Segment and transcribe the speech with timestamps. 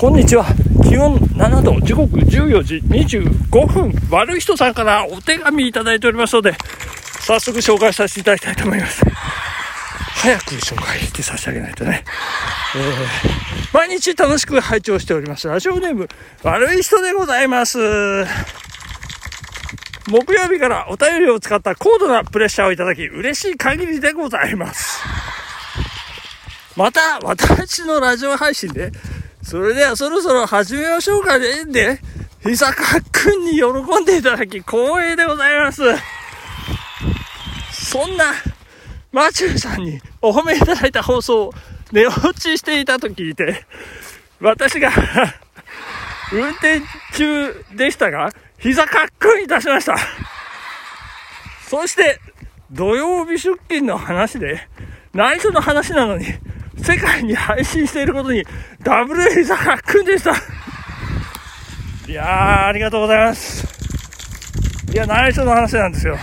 [0.00, 0.46] こんにちは。
[0.88, 3.92] 気温7度、時刻14時25分。
[4.10, 6.54] 悪い人さんからお手紙いただいておりますので、
[7.20, 9.02] 早速紹介させていただきたいと思います。
[10.22, 12.02] 早く紹介して差し上げないとね。
[12.76, 15.48] えー、毎日楽しく拝聴しております。
[15.48, 16.08] ラジオネーム、
[16.44, 17.78] 悪い人でございます。
[20.08, 25.02] 木曜日からお便りを使った高度なプレッシャーをいただき、嬉しい限りでございます。
[26.74, 28.92] また、私のラジオ配信で、
[29.42, 31.64] それではそろそろ始めましょうかね。
[31.64, 31.98] で、
[32.42, 35.82] ひさかくんに喜んでいただき光栄でございます。
[37.72, 38.32] そんな、
[39.12, 41.54] マチューさんにお褒めいただいた放送を
[41.90, 43.64] 寝落ちしていたと聞いて、
[44.40, 44.90] 私が
[46.32, 46.80] 運転
[47.14, 49.96] 中でしたが、膝かっくんいたしました。
[51.68, 52.20] そして、
[52.70, 54.68] 土曜日出勤の話で、
[55.12, 56.26] 内緒の話なのに、
[56.82, 58.44] 世界に配信していることに、
[58.82, 60.34] ダブル膝かっくんでした。
[62.10, 63.66] いやー、ありがとうございます。
[64.92, 66.16] いや、内緒の話なんですよ。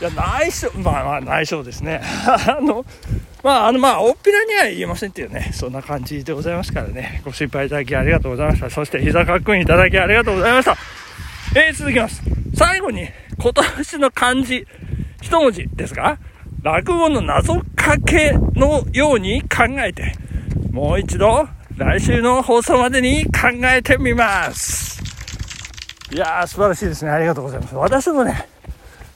[0.00, 2.00] いや、内緒、まあまあ内緒ですね。
[2.26, 2.84] あの、
[3.44, 8.70] まあ、あの、まあ、おっぴらには言えませんっていうね、そんな感じでございますからね、ご心配いただきありがとうございました。
[8.70, 10.76] そして、膝かっくんいただきありがとうございました。
[11.54, 12.22] えー、続きます。
[12.56, 14.66] 最後に、今年の漢字、
[15.20, 16.18] 一文字ですが、
[16.62, 20.14] 落語の謎かけのように考えて、
[20.70, 25.02] もう一度、来週の放送までに考えてみます。
[26.12, 27.10] いやー、素晴らしいですね。
[27.10, 27.74] ありがとうございます。
[27.74, 28.46] 私もね、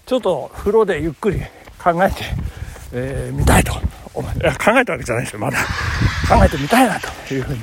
[0.05, 1.41] ちょっと風呂でゆっくり
[1.79, 2.25] 考えて、
[2.93, 3.73] えー、みたいと
[4.13, 4.41] 思い考
[4.77, 5.39] えたわけじゃないですよ。
[5.39, 5.59] まだ
[6.29, 7.61] 考えてみたいなというふうに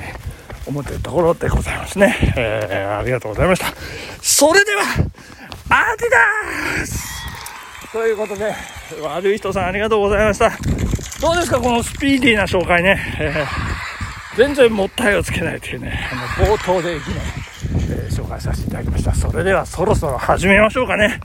[0.66, 2.16] 思っているところでございますね。
[2.38, 3.74] えー、ありがとうございました。
[4.22, 7.14] それでは、アディダース
[7.92, 8.56] ということで、
[9.02, 10.73] 悪い人さんありがとうございました。
[11.24, 13.00] どうですか、このスピーディーな紹介ね。
[13.20, 13.74] えー
[14.36, 17.20] 全然もったいをつけないというね、あの冒頭でいきなり、
[17.92, 19.14] えー紹介させていただきました。
[19.14, 21.20] それではそろそろ始めましょうかね。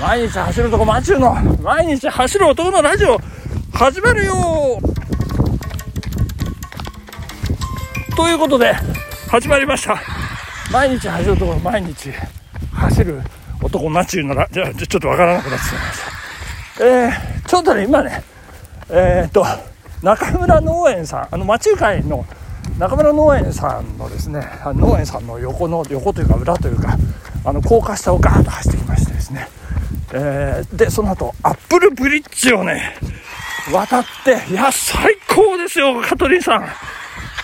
[0.00, 3.20] 毎日走るとこマチューの毎日走る男のラジオ
[3.72, 4.34] 始まるよ
[8.16, 8.74] ということで
[9.28, 10.02] 始まりました
[10.72, 12.10] 毎日走るところ毎日
[12.72, 13.20] 走る
[13.62, 16.00] 男マチューのラじゃあちょちょっとわからなくなってしまいまし
[16.78, 18.31] たえー、ちょっとね今ね
[18.94, 19.44] えー、っと
[20.02, 22.26] 中村農園さんあのマチュー会の
[22.78, 26.98] 中村農園さんのですね農園さんの横の横というか裏というか
[27.44, 29.48] あの高架下をガーッと走ってきましてですね。
[30.12, 32.96] えーでその後アップルブリッジをね
[33.72, 36.68] 渡っていや最高ですよカトリンさん。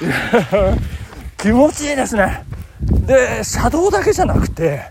[1.38, 2.44] 気持ちいいですね。
[3.06, 4.82] で車道だけじゃなくて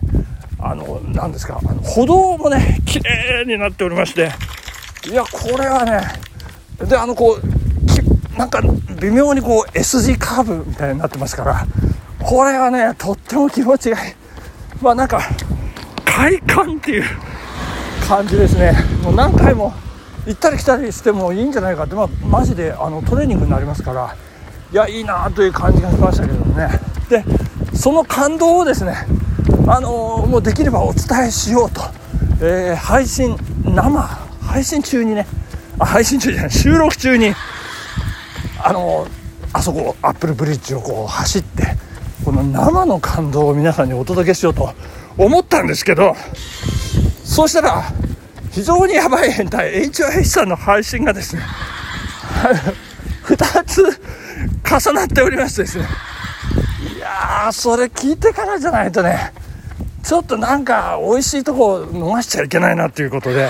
[0.59, 4.31] あの何ですかあの歩道もね綺麗になっておりまして。
[5.05, 6.01] いやこれはね
[6.85, 8.61] であのこうなんか
[9.01, 11.65] 微妙にこう S 字カーブみたいになってますから
[12.19, 14.13] これはねとっても気持ちがいい。
[14.81, 15.21] まあなんか
[16.05, 17.03] 快感っていう
[18.07, 18.73] 感じですね。
[19.03, 19.73] もう何回も
[20.25, 24.15] 行ったり来たりしてもいいんじゃないかって、まあ、マジであのトレーニングになりますから
[24.71, 26.69] いやいいなという感じがしましたけどね。
[27.09, 27.23] で
[27.75, 28.95] その感動をですね
[29.67, 31.81] あのもうできればお伝えしようと、
[32.41, 34.01] えー配信生
[34.41, 35.25] 配信中にね
[35.79, 36.51] あ配信中じゃない。
[36.51, 37.33] 収録中に
[38.63, 39.07] あの
[39.53, 41.75] あそこアップルブリッジをこう走って
[42.25, 44.73] この生の感動を皆さんにお届けしようと
[45.17, 46.15] 思ったんですけど
[47.23, 47.83] そうしたら
[48.51, 51.43] 非常にやばい変態 HIH さんの配信がですね
[53.25, 54.01] 2つ
[54.63, 55.87] 重なっておりましてですね。
[56.95, 59.31] いやーそれ聞いてからじゃないとね
[60.03, 63.49] ちょっとなんか美味しいとこ逃しちゃいけないなということで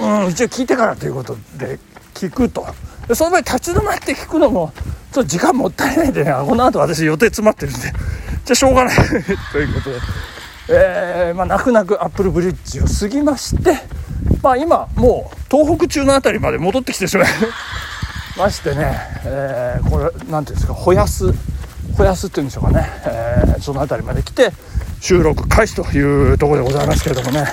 [0.00, 1.78] うん一応聞いてからということで
[2.14, 2.66] 聞くと。
[3.14, 4.72] その場合立ち止まって聞くのも
[5.12, 7.80] ちょっと時間もったいないんでねこの後私予定詰まってるんで。
[7.80, 7.92] じゃ
[8.52, 8.96] あしょうがない。
[9.52, 9.96] ということで。
[10.72, 13.76] えーまあ、泣く泣くアップルブリッジを過ぎまして、
[14.40, 17.26] まあ、今もう東北中の辺りまで戻ってきてしまい
[18.38, 21.34] ましてね、えーこれなんていうんですかほやす
[21.96, 24.52] ほやすっていうんでしょうかね、えーその辺りまで来て
[25.00, 27.44] 収録開始というところでございますけれどもね。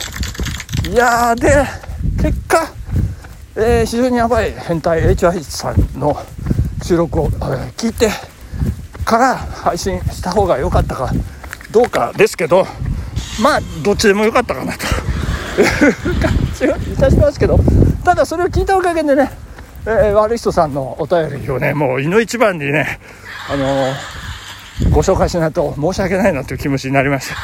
[0.89, 1.65] いやで
[2.21, 2.67] 結果、
[3.55, 6.15] えー非常にやばい変態 HIH さんの
[6.83, 8.09] 収録を、えー聞いて
[9.05, 11.11] から配信した方が良かったか
[11.71, 12.65] どうかですけど
[13.41, 14.83] まあどっちでもよかったかなと。
[15.59, 17.57] いう感じはいたしますけど
[18.03, 19.31] ただそれを聞いたおかげでね、
[19.85, 22.99] えー悪い人さんのお便りをねもういの一番にね
[23.49, 23.93] あのー
[24.91, 27.35] ご紹介しないと申し訳ないなという気持ちになりました。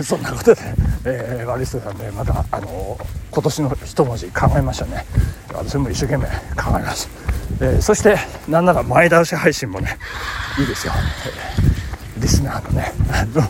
[0.02, 0.62] そんなことで、
[1.06, 2.96] えー、悪い人さんでまた、あの
[3.30, 5.04] 今年の一文字考えましたね、
[5.52, 6.26] 私も一生懸命
[6.60, 7.08] 考えます、
[7.60, 8.16] えー、そして
[8.48, 9.98] なんなら前倒し配信もね
[10.58, 10.92] いいですよ、
[12.16, 13.42] えー、リスナーのねあの、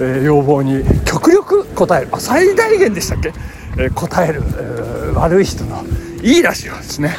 [0.00, 2.08] えー、要望に極力答える。
[2.12, 3.32] あ最大限でしたっけ、
[3.78, 5.84] え答える、え悪い人の
[6.22, 7.16] いいラジオですね。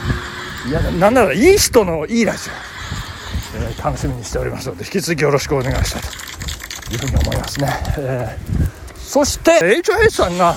[0.68, 8.38] いやなんならいい人のいいラジオ、え楽しみにしておりますので引き続きよろしくお願いしたいというふうに思いますね、え
[9.16, 10.56] そして HIS さんが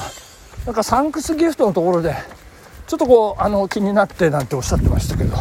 [0.66, 2.12] なんかサンクスギフトのところで
[2.88, 5.36] ちょっとこうあの気になってなんておっしゃってましたけど。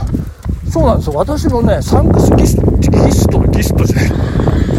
[0.72, 1.14] そうなんですよ。
[1.16, 4.10] 私もねサンクスギスギストギストじゃない。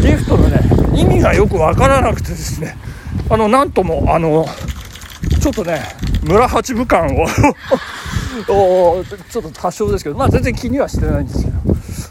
[0.01, 0.61] ギフトのね
[0.95, 2.77] 意味がよくわからなくてですね。
[3.29, 4.45] あのなんともあの
[5.41, 5.81] ちょっとね
[6.23, 7.25] 村八部感を
[8.47, 11.59] おちょっと多少ですけどまあ全然気にはしてないんですけど。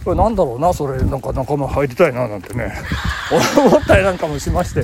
[0.05, 0.99] これなんだろうなそれ。
[0.99, 2.75] なんか仲間入りたいななんてね。
[3.57, 4.83] 思ったりなんかもしまして。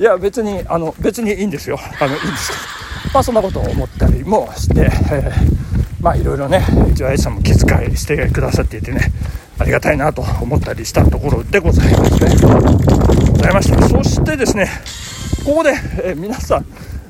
[0.00, 1.78] いや別にあの別にいいんですよ。
[2.00, 2.50] あのいいんです。
[2.50, 5.32] けどまあ、そんなことを思ったりもして、えー、
[6.00, 9.12] まあいろいろね一応愛さんも気遣いしてくださっていてね
[9.58, 12.30] ありがたいなと思ったりしたところでございますね
[13.32, 14.68] ございましたそしてですね
[15.44, 15.70] ここで、
[16.02, 16.66] えー、皆さん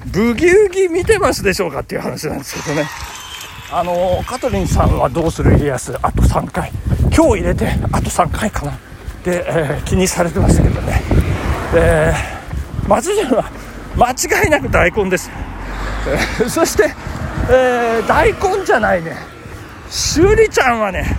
[0.06, 2.88] ブギウギ見てますでしょうかっていう話なんですけどね。
[3.72, 6.72] あの、カトリンさんは「どうする家康」あと3回。
[7.14, 8.72] 今日入れてあと3回かな。
[9.22, 11.02] で、えー、気にされてましたけどね、
[11.74, 12.39] えー、
[12.90, 13.48] 松潤は
[13.96, 15.30] 間違いなく大根です。
[16.50, 16.92] そして、
[17.48, 19.16] えー、大根じゃないね。
[19.88, 21.16] しゅりちゃんはね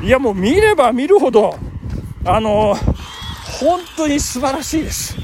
[0.00, 1.56] いやもう見れば見るほど
[2.24, 2.94] あのー、
[3.60, 5.16] 本当に素晴らしいです。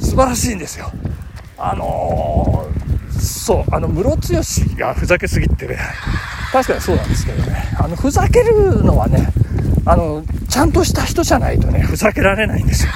[0.00, 0.92] 素晴らしいんですよ。
[1.58, 5.78] あのー、そうあのムロツヨシがふざけすぎってね。
[6.52, 7.74] 確かにそうなんですけどね。
[7.76, 9.32] あのふざけるのはね
[9.84, 12.92] あのちゃんとした人じゃないとねふざけられないんですよ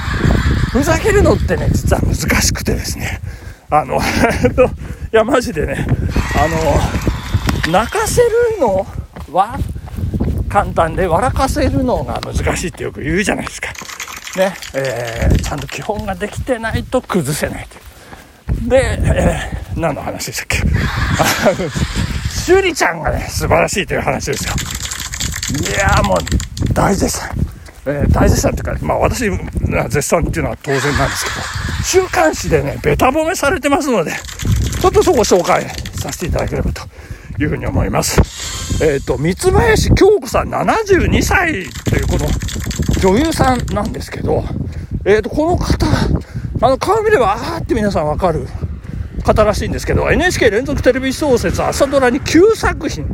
[0.73, 3.21] ふざけるのってね実は難しくてですね
[3.71, 4.01] あのい
[5.17, 5.87] や、マジでね、
[6.39, 6.49] あ
[7.69, 8.29] の、泣かせる
[8.61, 8.87] の
[9.31, 9.59] は
[10.49, 13.69] 簡単で、笑かせるのが難しいってよく言うじゃないですか。
[14.37, 18.69] ね、えー、ちゃんと基本ができてないと崩せないと。
[18.69, 20.57] で、えー、何の話でしたっけ？
[22.31, 24.55] しゅりちゃんがね、素晴らしいという話ですよ。
[25.61, 26.19] いやーもう、
[26.73, 27.31] 大絶賛。
[27.85, 29.29] えー、大絶賛っていうか、まあ私
[29.89, 34.13] 絶賛っていうのは当然なんですけど、週刊誌でね、ベタ褒めされてますので、
[34.81, 36.83] ちょっとそこ紹介させていただければと
[37.41, 38.21] いうふうに思います。
[38.85, 42.29] えっ、ー、と、三林京子さん72歳というこの
[43.01, 44.45] 女優さんなんですけど、
[45.05, 45.87] えっ、ー、と、この方、
[46.61, 48.47] あの、顔見れば、あーって皆さんわかる
[49.25, 53.07] 方らしいんですけど、NHK 連続テレビ小説朝ドラに9作品、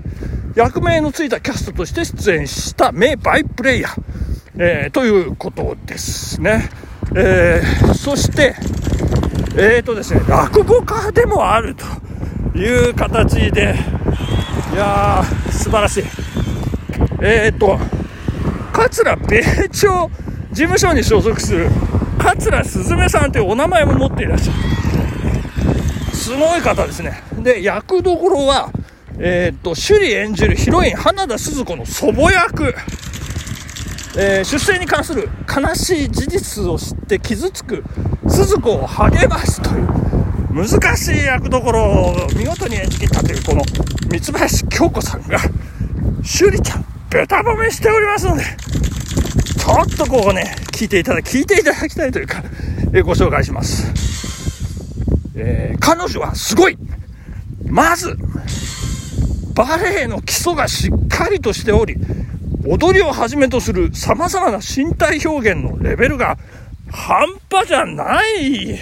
[0.55, 4.07] 役名のついたキャストとして出演した名バイプレイヤー、
[4.60, 6.69] えー、ということですね。
[7.14, 8.56] えー、そして、
[9.56, 13.76] えーとですね、落語家でもあるという形で、
[14.75, 16.05] いやー、素晴らしい。
[17.22, 17.78] えーと、
[18.72, 20.10] 桂米朝
[20.50, 21.69] 事務所に所属する
[22.19, 26.16] 桂すずめさんというお名前も持っていらっしゃる。
[26.16, 27.22] すごい方ですね。
[27.44, 28.72] で、役どころは、
[29.20, 32.75] え、ー、と、首里演じるヒロイン花田鈴子の祖母役。
[34.16, 37.84] えー、出生に関する悲しい事実を知って傷つく
[38.28, 40.08] 鈴子を励ますという
[40.55, 43.62] 難しい役どころを見事に演じ切ったというこの
[44.10, 45.38] 三林京子さんが
[46.16, 52.43] 趣里ちゃんベタ褒めしておりますのでちょっとこうね聞いていただ聞いていただきたいというか、
[52.93, 53.93] えー、ご紹介します、
[55.36, 56.79] えー、彼女はすごい
[57.67, 58.17] まず
[59.55, 61.96] バレエの基礎がしっかりとしており
[62.70, 66.37] 踊りをはじめとする様々な身体表現のレベルが
[66.91, 68.79] 半端じゃない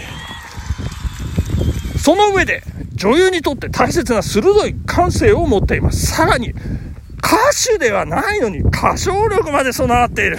[1.96, 2.62] その上で
[2.94, 6.06] 女優にとって大切な鋭い感性を持っています。
[6.06, 7.36] さらに歌
[7.72, 10.38] 手ではないのに歌唱力まで備わっている。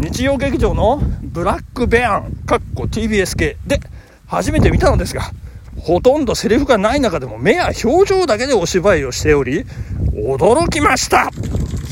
[0.00, 3.80] 日曜劇場のブラックベアン、かっこ TBS 系で
[4.26, 5.30] 初めて見たのですが、
[5.80, 9.64] ほとんどセリフがない中でも目や表情だけでお芝居をしており、
[10.14, 11.30] 驚きました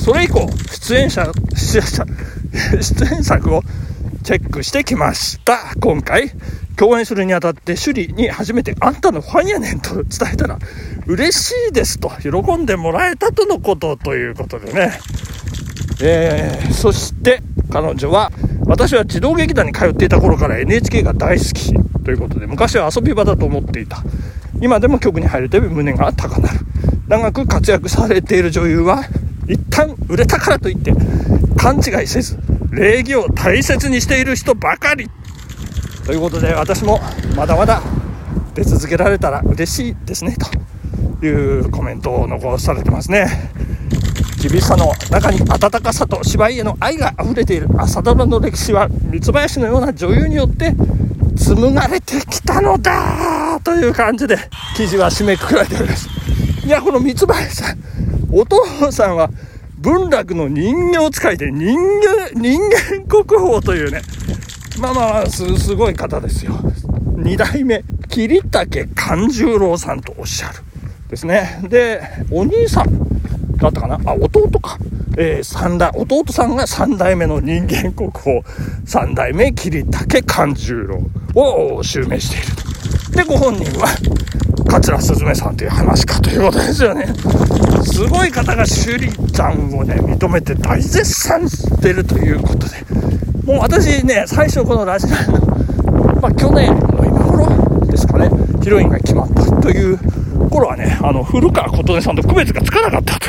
[0.05, 2.05] それ以降、出演者、出演者、
[2.81, 3.63] 出演作を
[4.23, 5.75] チェックしてきました。
[5.81, 6.31] 今回、
[6.77, 10.59] 共演するにあたって首里に初めてあんたのファンやねんと伝えたら
[11.07, 15.01] 嬉しいですと喜んでもらえたとのことということでね。
[16.03, 17.41] えー、そして
[17.73, 18.31] 彼女は
[18.67, 21.73] 私は児童劇団に通っていた頃から NHK が大好き
[22.05, 24.03] ということで昔は遊び場だと思っていた。
[24.61, 26.61] 今でも局に入るたび胸が高鳴る。
[27.09, 29.05] 長く活躍されている女優は
[29.49, 30.93] 一旦売れたからといって
[31.57, 32.37] 勘違いせず
[32.73, 35.09] 礼儀を大切にしている人ばかり。
[36.05, 37.01] ということで私も
[37.37, 37.83] まだまだ
[38.55, 40.37] 出続けられたら嬉しいですね
[41.21, 43.27] というコメントを残されてますね。
[44.49, 47.69] 厳しさの中に温かさと芝居への愛が溢れている。
[47.79, 50.73] 朝ドラの歴史は三林のような女優によって
[51.37, 54.39] 紡がれてきたのだという感じで
[54.77, 56.09] 記事は締めくくられております。
[56.65, 57.79] いやこの三林さん
[58.31, 59.31] お父さんは
[59.79, 64.03] 文楽の人形使いで人間人間国宝というね。
[64.79, 66.53] まあまあすすごい方ですよ。
[67.17, 70.61] 2代目桐竹勘十郎さんとおっしゃる。
[71.09, 71.61] ですね。
[71.69, 72.01] で
[72.31, 73.16] お兄さん。
[73.59, 73.99] だったかな？
[74.05, 74.79] あ、弟か。
[75.19, 78.43] えー、三代、弟さんが三代目の人間国宝、
[78.85, 81.01] 三代目桐竹勘十郎
[81.35, 83.17] を襲名していると。
[83.17, 83.89] で、ご本人は、
[84.69, 87.07] 桂すずめさんという話かということですよね。
[87.85, 92.77] すごい方が趣里ちゃんをね、認めて大絶賛してるということで、
[93.47, 95.39] もう私ね、最初このラジナの、
[96.21, 98.29] まあ去年の今頃ですかね、
[98.63, 99.99] ヒロインが決まったという
[100.57, 103.29] 頃はね、あの、古川琴音さんと区別がつかなかったと。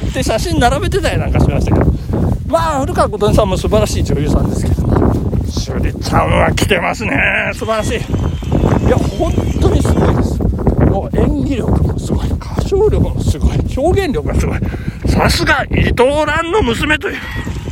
[0.00, 1.92] 言って写真並べてたりなんかしましたけど。
[2.48, 7.12] まあ、古川琴音さんも素晴らしい女優さんですけども、趣里ちゃんは来てますね。
[7.52, 7.98] 素晴らしい。
[7.98, 10.42] いや、本当にすごいです。
[10.90, 12.26] もう演技力もすごい。
[12.30, 13.58] 歌唱力もすごい。
[13.76, 14.58] 表現力がすごい。
[15.06, 17.16] さすが伊藤蘭の娘という。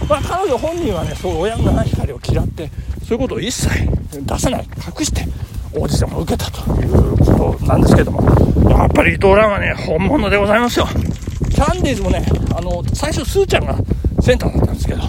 [0.09, 2.71] まあ、彼女本人はね、そう親のない光を嫌って、
[3.07, 3.71] そういうことを一切
[4.13, 4.69] 出さない、
[4.99, 5.27] 隠して、
[5.75, 8.23] オーディションを受けたということなんですけども、
[8.71, 10.87] やっぱり伊藤蘭はね、本物でございますよ。
[11.51, 12.25] キャンディーズもね、
[12.57, 13.77] あの、最初スーちゃんが
[14.21, 15.03] センターだったんですけど、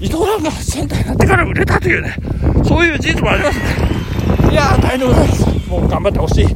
[0.00, 2.16] 伊藤蘭がセンターになってから売れたというね、
[2.64, 3.64] そういう事実もありますね。
[4.50, 5.68] いやー、大変でございます。
[5.68, 6.46] もう頑張ってほしい。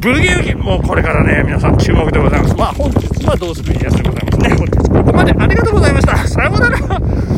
[0.00, 2.54] ブギウギ、もうこれからね、皆さん注目でございます。
[2.56, 4.48] まあ本日はどうする家康でございますね。
[4.56, 6.16] 本日ここまでありがとうございました。
[6.28, 7.35] さようなら。